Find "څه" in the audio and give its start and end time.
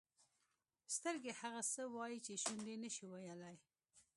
1.73-1.83